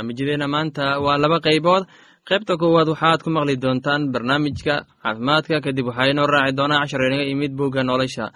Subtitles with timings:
[0.00, 1.84] barnaamijyadeena maanta waa laba qaybood.
[2.28, 7.24] Qaybta koowaad waxaad ku maqli doontaan barnaamijka caafimaadka kadib waxaa inoo raaci doonaa cashar inaga
[7.32, 8.26] imid bogga nolosha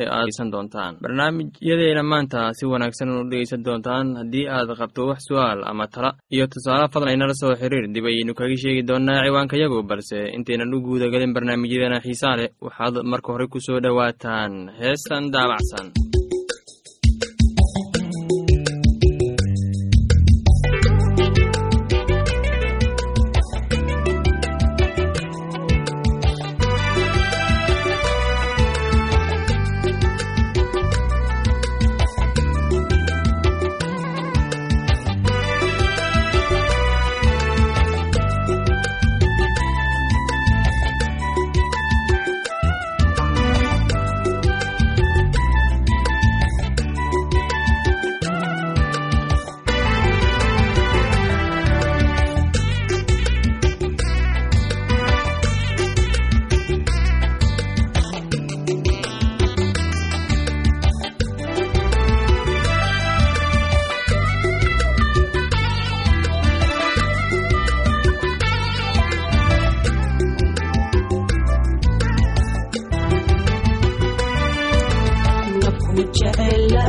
[0.00, 0.92] ee aad dhegeysan doontaan.
[1.02, 6.10] Barnaamijyadeena maanta si wanaagsan u dhegeysan doontaan haddii aad qabto wax su'aal ama tala.
[6.34, 10.80] Iyo tusaale fadlan inala soo xiriir dib ayaynu kaga sheegi doonaa ciwaankayagu balse intaynan u
[10.86, 15.86] guudagelin barnaamijyadeena xiisaa leh waxaad marka hore ku soo dhowaataan heestan daabacsan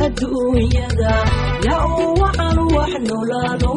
[0.04, 1.12] adduunyada
[1.66, 3.70] yaa uu wacan wax nolaado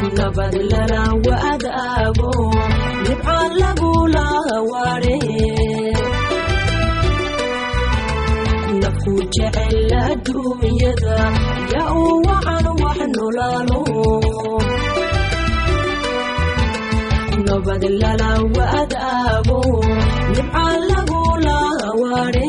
[0.00, 2.32] kunabad lana waadaago
[3.60, 5.16] lagula hawaare
[8.66, 11.16] kunaku jecel adduunyada
[20.90, 22.48] lagula hawaare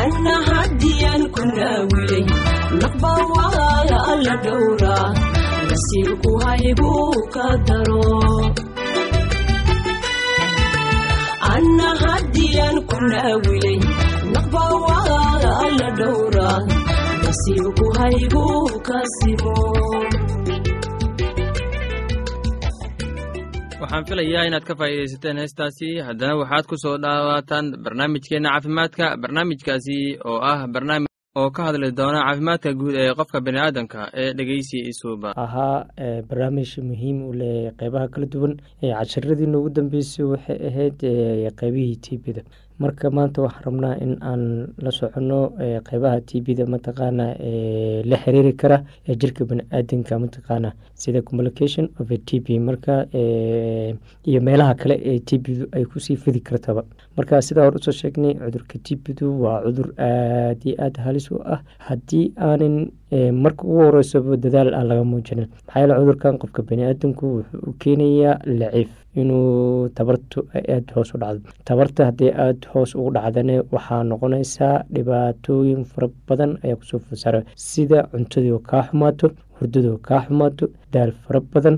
[0.00, 2.24] anna haddiyan ku naawilay
[2.80, 4.96] naqba waa alla dhowra
[5.70, 8.04] nasiibku haybuu ka daro
[11.54, 13.78] anna haddiyan ku naawilay
[14.34, 16.48] naqba waa alla dhowra
[17.24, 19.56] nasiibku haybuu ka simo
[23.80, 25.88] waxaan filayaa inaad ka faa'iidaysateen heestaasi.
[26.08, 29.98] Haddana waxaad ku soo dhaawaataan barnaamijkeenna caafimaadka barnaamijkaasi
[30.30, 31.08] oo ah barnaamij
[31.40, 35.84] oo ka hadli doona caafimaadka guud ee qofka bani aadamka ee dhegeysi isuuba ahaa
[36.28, 40.98] barnaamij muhiim u leh qeybaha kala duwan casharadii noogu dambeysay waxay ahayd
[41.60, 42.42] qeybihii tbda
[42.82, 44.42] marka maanta waxaan rabnaa in aan
[44.84, 45.38] la soconno
[45.88, 47.26] qeybaha tbda mataqaana
[48.10, 50.70] la xiriiri kara ee jirka baniaadanka mataqaana
[51.02, 52.94] sida communication of t b marka
[54.30, 56.84] iyo meelaha kale ee tbdu ay ku sii fidi kartaba.
[57.16, 61.36] Marka sidaa hor u soo sheegnay cudurka tbdu waa cudur aad iyo aad halis u
[61.44, 61.60] ah.
[61.88, 62.90] Haddii aanan
[63.44, 68.38] marka ugu horeysaba dadaal aan laga muujinin maxaa yeele cudurkan qofka baniaadanku wuxuu u keenayaa
[68.60, 68.90] laciif
[69.20, 71.48] inuu tabartu aada hoos u dhacdo.
[71.68, 77.40] Tabarta haddii aada hoos ugu dhacdane waxaa noqonaysaa dhibaatooyin fara badan ayaa ku soo fasaara
[77.68, 79.26] sida cuntadii kaa xumaato
[79.58, 81.76] hurdadoo kaa xumaato daal fara badan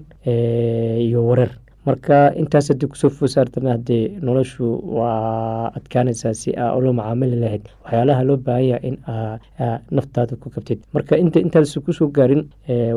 [1.06, 1.50] iyo wareer
[1.86, 4.66] marka intaas haddii ku soo foosaartana haddee noloshu
[4.98, 10.78] waa adkaanaysaa si aa ula macaamili lahayd waxyaalaha loo baahanya in aa naftaada ku kabtid.
[10.94, 12.42] Marka inta intaas ku soo gaarin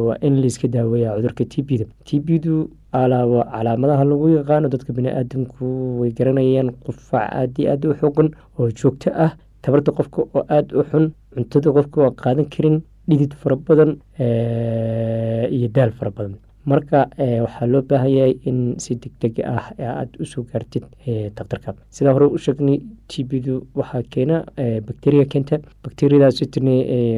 [0.05, 1.85] waa in layska daaweeya cudurka t b da.
[2.05, 5.65] T b du calaamadaha lagu yaqaano dadka bini-aadamku
[6.01, 8.29] way garanayaan qufac aad iyo aad u xoogan
[8.59, 12.77] oo joogto ah tabarta qofka oo aada u xun cuntada qofka oo qaadan karin
[13.09, 13.91] dhidid fara badan
[15.55, 16.35] iyo daal fara badan
[16.65, 16.99] marka
[17.45, 20.83] waxaa loo baahan yahay in si deg deg ah aada u soo gaartid
[21.37, 22.77] daktarka sidaa hore u sheegnay
[23.07, 24.37] t b du waxaa keena
[24.87, 25.57] bacteria keenta.
[25.83, 26.39] Bacteriadaas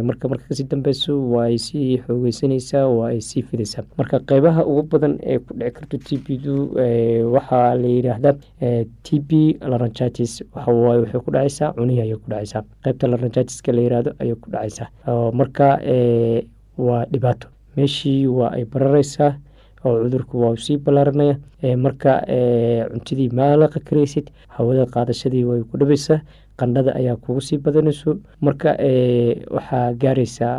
[0.10, 3.84] marka marka ka sii dambeyso waa ay sii xoogeysanaysaa waa ay sii fidaysaa.
[3.98, 6.56] Marka qeybaha ugu badan ee ku dhici karto t b du
[7.36, 8.36] waxaa la yidhaahdaa
[9.04, 9.32] t b
[9.72, 12.64] laranchitis waxawaaye waxay ku dhacaysaa cunihi ayay ku dhacaysaa.
[12.84, 14.88] Qeybta laranchitiska la yihahdo ayay ku dhacaysaa.
[15.40, 15.68] Marka
[16.78, 17.48] waa dhibaato
[17.78, 19.32] meeshii waa ay barareysaa
[19.86, 21.36] oo cudurku waa sii ballaaranaya
[21.86, 22.12] marka
[22.92, 26.20] cuntadii maalaqa karaysid hawada qaadashadii way ku dhibaysaa
[26.60, 28.70] qandhada ayaa kugu sii badanayso marka
[29.56, 30.56] waxaa gaaraysaa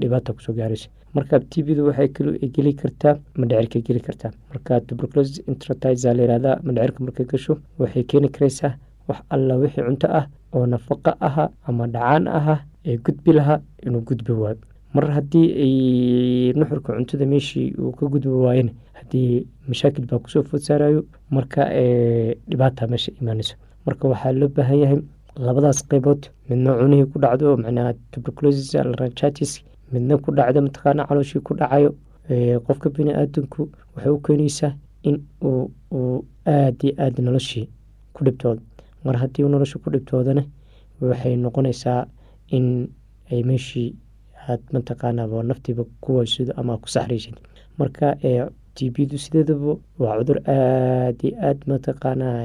[0.00, 0.88] dhibaata ku soo gaaraysa.
[1.16, 2.08] Marka t b du waxay
[2.54, 4.30] geli kartaa madhecirka geli kartaa.
[4.50, 8.72] Marka tuberculosis intratiza layihahda madhecirka markay gasho waxay keeni karaysaa
[9.08, 12.54] wax alla wixii cunto ah oo nafaqa aha ama dhacaan aha
[12.84, 14.58] ee gudbi lahaa inuu gudbi waayo
[14.96, 15.74] mar haddii ay
[16.58, 21.00] nuxurka cuntada meeshii uu ka gudbi waayana haddii mashaakil baa ku soo food saarayo
[21.36, 21.62] marka
[22.50, 23.54] dhibaata meesha imaanayso
[23.86, 25.00] marka waxaa loo baahan yahay
[25.46, 29.52] labadaas qeybood midna cunihii ku dhacdo macnaha tuberculosis laranchitis
[29.92, 31.90] midna ku dhacdo mataqaana calooshii ku dhacayo
[32.66, 34.72] qofka bini aadamku waxay u keenaysaa
[35.08, 37.68] in uu aada iyo aada noloshii
[38.14, 38.60] ku dhibtoodo.
[39.04, 40.42] Mar haddii nolosha ku dhibtoodana
[41.00, 42.06] waxay noqonaysaa
[42.56, 42.88] in
[43.30, 43.94] ay meeshii
[44.48, 47.34] aad mataqaanaa naftiiba ku waysido ama ku saxraysid
[47.78, 48.06] marka
[48.76, 49.72] t b du sideedaba
[50.02, 52.38] waa cudur aada iyo aada mataqaanaa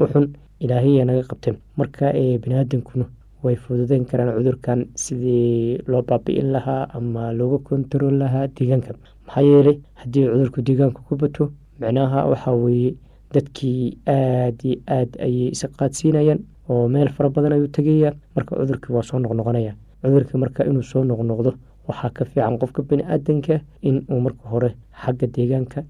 [0.00, 0.26] u xun
[0.64, 2.06] ilaahiya naga qabteen marka
[2.42, 3.04] biniaadamkuna
[3.44, 8.92] way fududeyn karaan cudurkan sidii loo baabi'in lahaa ama looga kontarool lahaa deegaanka.
[9.26, 11.44] Maxaa yeelay haddii cudurku deegaanka ku bato
[11.80, 12.90] micnaha waxaa weeye
[13.34, 13.82] dadkii
[14.14, 16.40] aada iyo aad ayay isa qaadsiinayaan
[16.70, 19.72] oo meel fara badan ayuu tegaya marka cudurkii waa soo noqnoqonaya
[20.02, 21.50] cudurka marka inuu soo noqnoqdo
[21.88, 24.70] waxaa ka fiican qofka bini-aadanka in uu marka hore
[25.02, 25.80] xagga deegaanka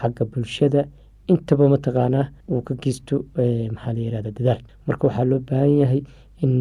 [0.00, 0.80] xagga bulshada
[1.32, 3.16] intaba mataqaanaa uu ka geysto
[3.74, 4.60] maxaa la yirahda dadaal.
[4.86, 6.00] Marka waxaa loo baahan yahay
[6.44, 6.52] in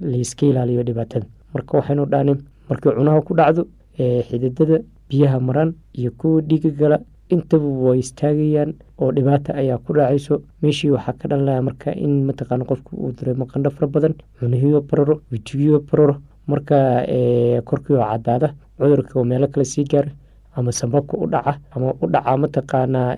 [0.00, 2.38] layska ilaaliyo dhibaatada marka waxaynu dhahnin
[2.68, 3.62] markii cunaha ku dhacdo
[4.28, 4.76] xididada
[5.08, 6.98] biyaha maran iyo kuwa dhiiga gala
[7.34, 8.70] intaba way istaagayaan
[9.00, 13.44] oo dhibaata ayaa ku dhacayso meeshii waxaa ka dhalanaya marka in mataqaana qofku uu dareemo
[13.52, 16.16] qandho fara badan cunihiyo bararo wejigiyo bararo
[16.46, 16.76] marka
[17.68, 18.48] korkii oo cadaada
[18.78, 20.10] cudurka oo meelo kale sii gaara
[20.56, 23.10] ama sambabka u dhaca ama u dhaca mataqaanaa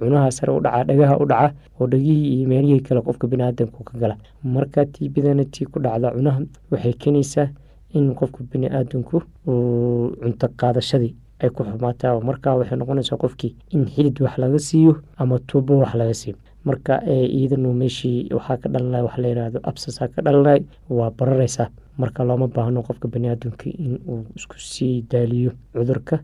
[0.00, 3.98] cunaha sare u dhaca dhagaha u dhaca oo dhagihii iyo meelihii kale qofka biniaadamku ka
[3.98, 4.16] gala.
[4.44, 6.40] Marka tiibidana tii ku dhacda cunaha
[6.70, 7.48] waxay keenaysaa
[7.94, 12.20] in qofka biniaadamku uu cunto qaadashadii ay ku xumaataa.
[12.20, 16.36] Marka waxay noqonaysaa qofkii in xidid wax laga siiyo ama tuubo wax laga siiyo
[16.68, 16.94] marka
[17.36, 20.60] iyadanu meeshii waxaa ka dhalanay wax layihahdo absasaa ka dhalanay
[20.98, 21.68] waa barareysaa
[21.98, 26.16] marka looma baahno qofka baniaadamka in uu isku sii daaliyo cudurka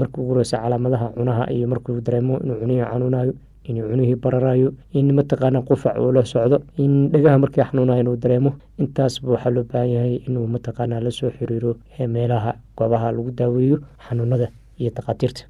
[0.00, 3.32] markii ugu horeysa calaamadaha cunaha iyo markuu dareemo inuu cunihii xanuunayo
[3.68, 4.68] inuu cunihii bararayo
[4.98, 8.50] in mataqaana qufac uu la socdo in dhagaha markii xanuunayo inuu dareemo.
[8.82, 11.72] Intaasba waxaa loo baahan yahay inuu mataqaana la soo xiriiro
[12.14, 13.76] meelaha goobaha lagu daaweeyo
[14.08, 14.48] xanuunada
[14.80, 15.42] iyo takhaatiirta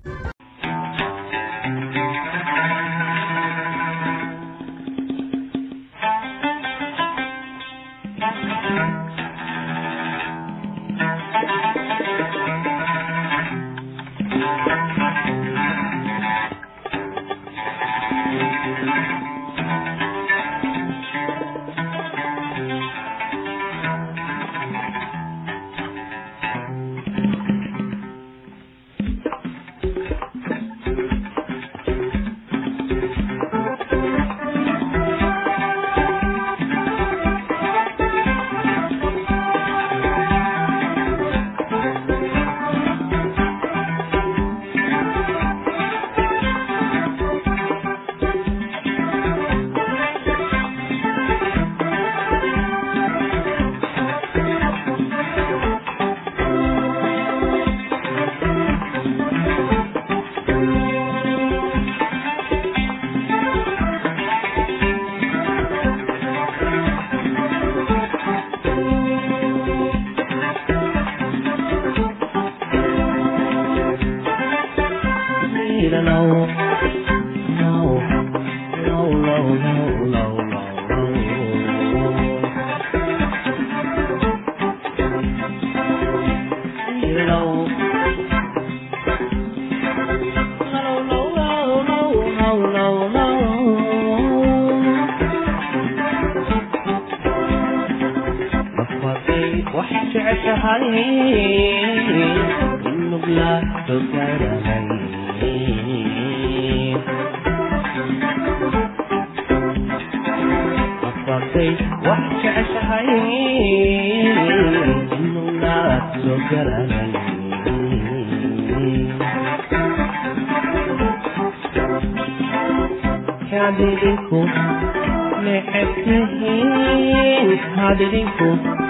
[127.76, 128.82] hadinku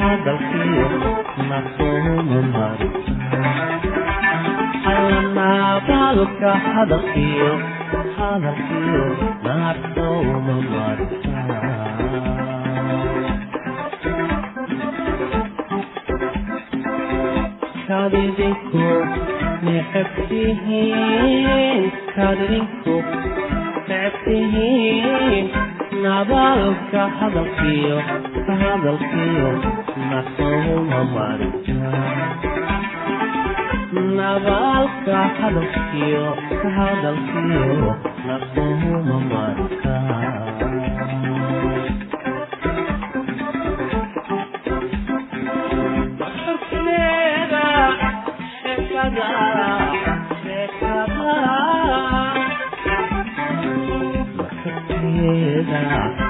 [0.00, 0.86] hadalkiyo
[1.48, 2.88] ma soomo maro
[4.92, 7.50] alanaabaalka hadalkiyo
[8.18, 9.04] hadalkiyo
[9.44, 9.56] ma
[9.94, 11.06] soomo maro
[17.88, 18.84] kadidinku
[19.66, 21.12] necebtihiin
[22.16, 22.96] kadidinku
[23.88, 25.46] necebtihiin
[26.04, 27.98] nabaalka hadalkiyo
[28.46, 29.48] warka hadalkiyo
[30.10, 31.00] na sooma
[33.92, 36.26] marnabaalka hadalkiyo
[36.62, 37.90] ka hadalkiyo
[38.26, 39.94] na sooma marka
[55.78, 56.25] Yeah.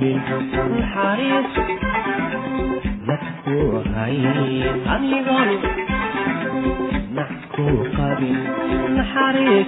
[0.00, 1.46] قابل حريص
[3.08, 4.36] مكو غير
[4.96, 5.58] أمي غالي
[7.16, 8.36] مكو قابل
[9.14, 9.66] حريص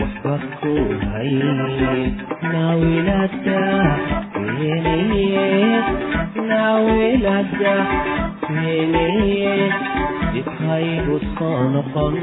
[0.00, 0.74] وحبكو
[1.12, 2.12] غير
[2.42, 3.92] ناوي لدى
[4.36, 5.80] ويني
[6.48, 7.78] ناوي لدى
[8.50, 9.70] ويني
[10.34, 12.14] يتخيب الصنقم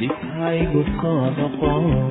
[0.00, 2.10] يتخيب الصنقم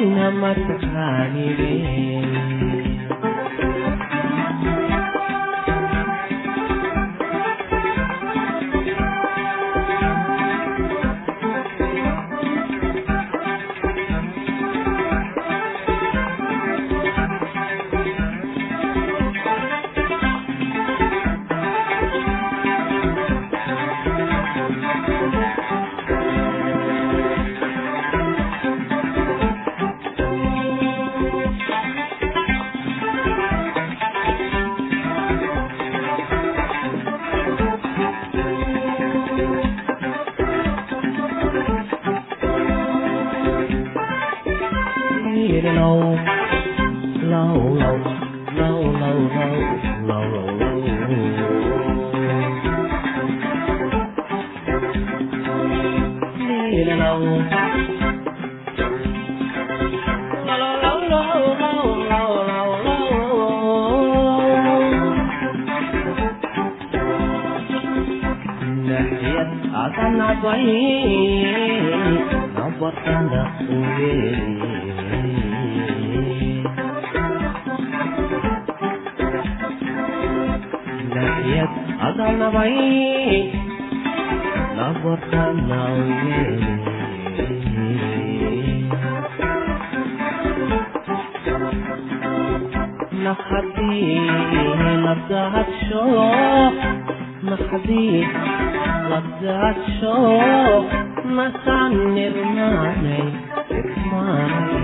[0.00, 1.70] ನನ್ನ ಮತ ಕಾಣಿವೆ
[69.74, 71.58] عطنا ضيق
[72.56, 75.17] عبر أنا ويلي
[82.40, 82.74] నవై
[84.78, 86.42] నవ్వతన్నావే
[93.24, 94.18] نخدي
[95.04, 96.72] لبدعت شوق
[97.44, 98.24] نخدي
[99.10, 100.84] لبدعت شوق
[101.24, 103.20] مسعني رماني
[103.72, 104.78] رماني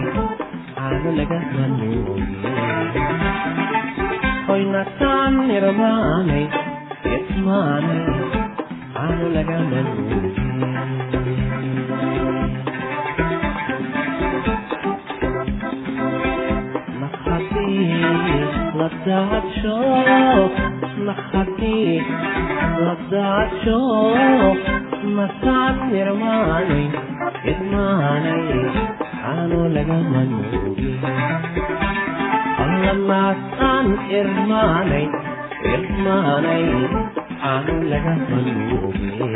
[0.78, 2.20] على لجهة النور
[4.48, 6.44] hoy natan nirmanay
[8.94, 11.34] caano lagama nuugin
[17.00, 18.40] naxadii
[18.78, 19.76] la daadsho
[21.06, 21.96] naxadii
[22.84, 23.78] la daadsho
[25.16, 26.84] masaan irmaanay
[35.72, 36.64] irmaanay
[37.40, 39.34] caano lagama nuugin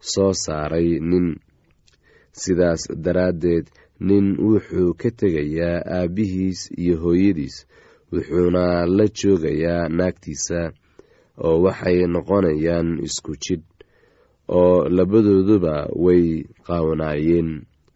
[0.00, 1.36] soo saaray nin.
[2.32, 3.66] Sidaas daraaddeed
[4.00, 7.56] nin wuxuu ka tegayaa aabbihiis iyo hooyadiis
[8.12, 10.60] wuxuuna la joogayaa naagtiisa
[11.46, 13.66] oo waxay noqonayaan isku jidh
[14.48, 16.24] oo labadooduba way
[16.66, 17.50] qaawanaayeen.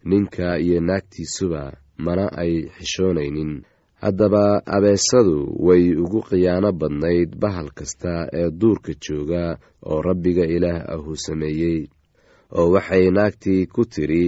[0.09, 1.61] Ninka iyo naagtiisuba
[1.97, 3.63] mana ay xishoonaynin.
[4.01, 5.37] Haddaba abeesadu
[5.67, 9.57] way ugu khiyaano badnayd bahal kasta ee duurka jooga
[9.89, 11.87] oo rabbiga ilaah ahuu sameeyey
[12.57, 14.25] oo waxay naagtii ku tidhi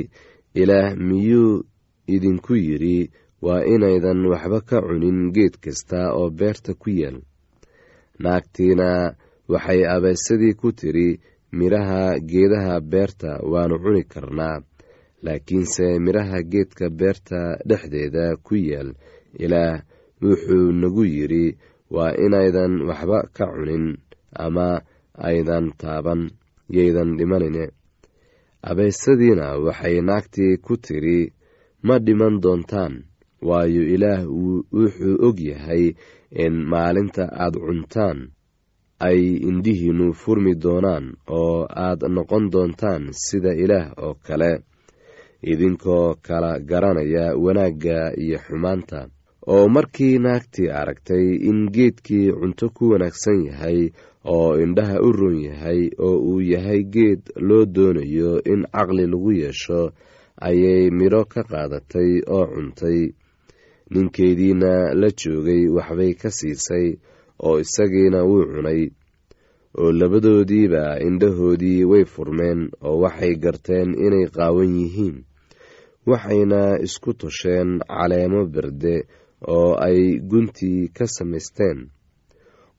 [0.61, 1.63] ilaah miyuu
[2.15, 2.97] idinku yidhi
[3.45, 7.17] waa inaydan waxba ka cunin geed kasta oo beerta ku yaal.
[8.23, 8.89] Naagtiina
[9.51, 11.19] waxay abeesadii ku tidhi
[11.57, 14.57] midhaha geedaha beerta waanu cuni karnaa
[15.25, 18.89] laakiinse midhaha geedka beerta dhexdeeda ku yaal
[19.43, 19.81] ilaah
[20.21, 21.45] wuxuu nagu yidhi
[21.95, 23.85] waa inaydan waxba ka cunin
[24.45, 24.67] ama
[25.29, 26.21] aydan taaban
[26.77, 27.63] yaydan dhimanine
[28.69, 31.19] abeesadiina waxay naagtii ku tidhi
[31.87, 32.93] ma dhiman doontaan
[33.47, 34.21] waayo ilaah
[34.75, 35.83] wuxuu og yahay
[36.43, 38.19] in maalinta aad cuntaan
[39.07, 41.05] ay indhihiinnu furmi doonaan
[41.39, 44.51] oo aad noqon doontaan sida ilaah oo kale.
[45.51, 48.99] Idinkoo kala garanaya wanaagga iyo xumaanta.
[49.53, 53.79] Oo markii naagtii aragtay in geedkii cunto ku wanaagsan yahay
[54.35, 59.81] oo indhaha u roon yahay oo uu yahay geed loo doonayo in caqli lagu yeesho
[60.47, 62.99] ayay midho ka qaadatay oo cuntay.
[63.91, 66.87] Ninkeediina la joogay waxbay ka siisay
[67.45, 68.81] oo isagiina wuu cunay
[69.79, 75.17] oo labadoodiiba indhahoodii way furmeen oo waxay garteen inay qaawan yihiin.
[76.09, 78.95] Waxayna isku tosheen caleemo berde
[79.55, 81.79] oo ay guntii ka samaysteen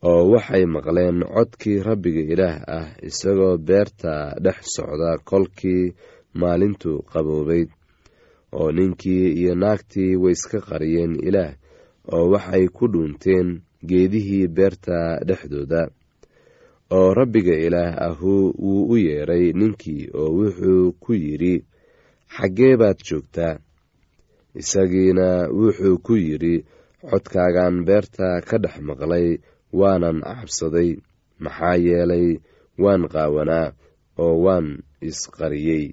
[0.02, 4.12] oo waxay maqleen codkii rabbiga ilaah ah isagoo beerta
[4.44, 5.94] dhex socda kolkii
[6.40, 7.68] maalintu qaboobayd
[8.58, 11.52] oo ninkii iyo naagtii way iska qariyeen ilaah
[12.14, 13.48] oo waxay ku dhuunteen
[13.88, 15.82] geedihii beerta dhexdooda.
[16.96, 18.32] Oo rabbiga ilaah ahu
[18.64, 21.54] wuu u yeedhay ninkii oo wuxuu ku yidhi
[22.36, 23.54] xaggee baad joogtaa?
[24.60, 26.64] Isagiina wuxuu ku yidhi
[27.10, 29.26] codkaagaan beerta ka dhex maqlay
[29.72, 30.90] waanan cabsaday
[31.44, 32.26] maxaa yeelay
[32.78, 33.72] waan qaawanaa
[34.18, 34.66] oo waan
[35.08, 35.84] isqariyey.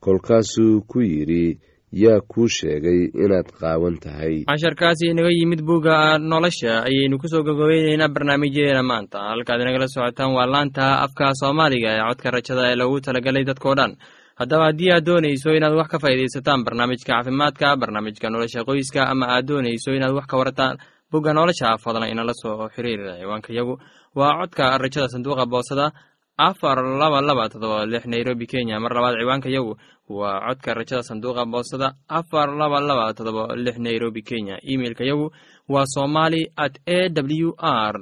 [0.00, 1.58] Kolkaasuu ku yidhi
[1.92, 4.44] yaa kuu sheegay inaad qaawan tahay.
[4.48, 9.18] Casharkaasi inaga yimid bugga nolosha ayaynu ku soo gogobeyneynaa barnaamijyadeena maanta.
[9.32, 13.92] Halkaad inagala socotaan waa laanta afka soomaaliga ee codka rajada ee loogu talagalay dadkao dhan.
[14.40, 19.44] Haddaba haddii aad doonayso inaad wax ka faa'iidaysataan barnaamijka caafimaadka barnaamijka nolosha qoyska ama aad
[19.50, 20.78] doonayso inaad wax ka warataan
[21.10, 23.74] bugga nolosha fadlan inala soo xiriir ciwaanka yagu.
[24.14, 25.92] Waa codka rajada sanduuqa boosada
[26.38, 28.80] afar laba laba todoba lix nairobi kenya.
[28.80, 29.76] Mar labaad ciwaanka yagu
[30.08, 34.56] waa codka rajada sanduuqa boosada afar laba laba todoba lix nairobi kenya.
[34.62, 35.30] Imeilka yagu
[35.68, 37.94] waa somali at a w r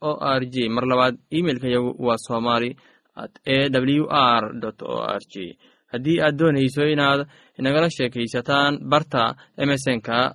[0.00, 0.68] o r g.
[0.68, 2.76] Mar labaad imeilka yagu waa somali
[3.16, 4.42] at a w r
[4.82, 5.58] o r g.
[5.92, 7.26] Haddii aad doonayso inaad
[7.58, 10.34] inagala sheekaysataan barta emesonka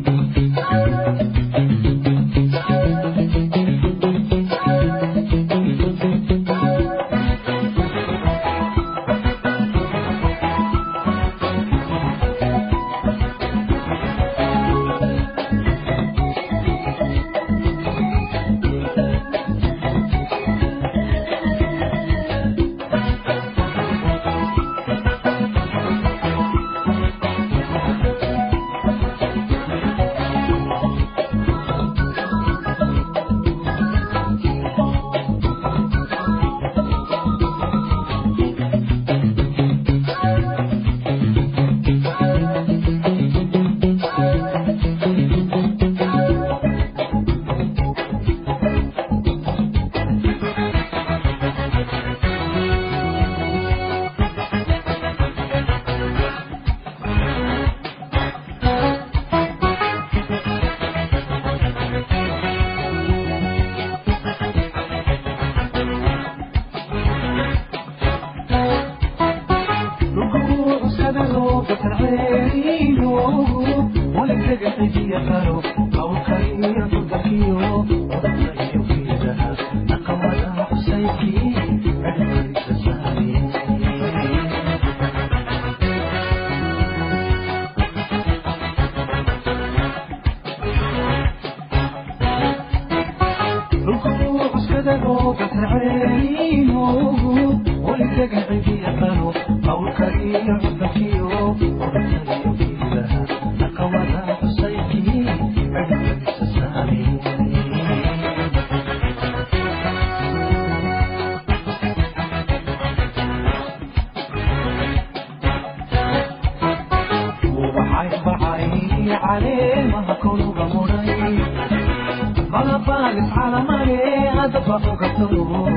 [122.81, 123.97] abaal isxalamale
[124.43, 125.70] adaba ku ka soo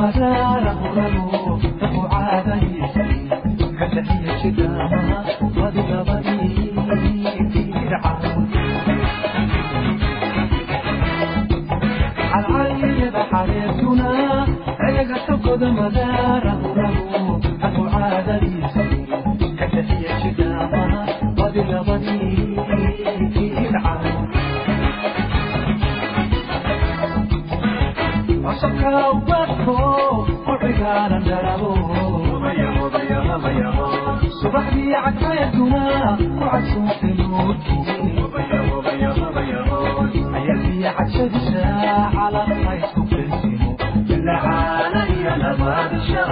[0.00, 0.49] subaxdii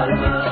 [0.06, 0.47] labaad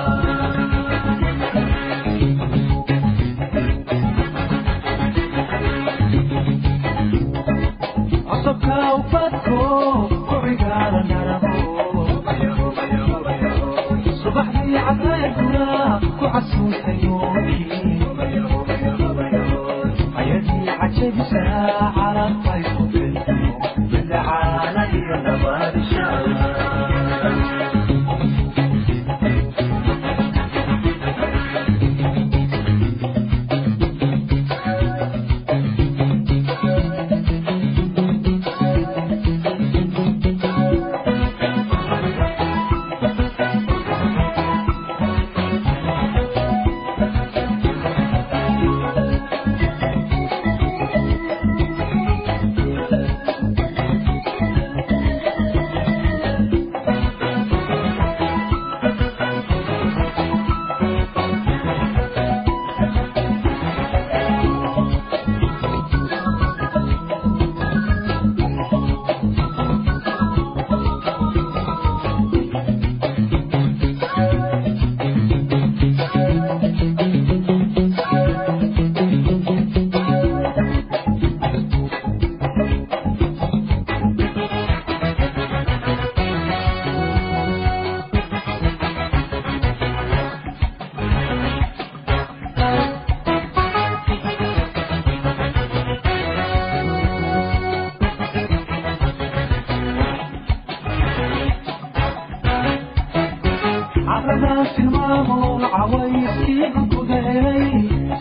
[106.26, 107.62] ayskiibu ku heeray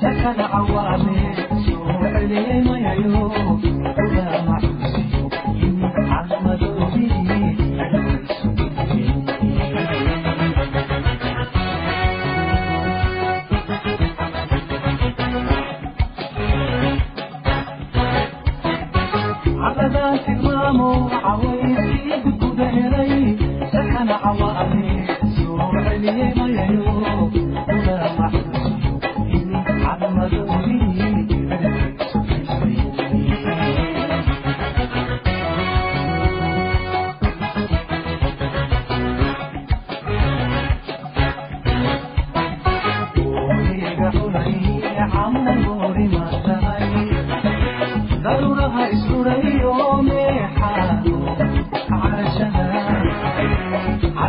[0.01, 0.74] sakanacaw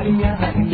[0.06, 0.65] caliyaha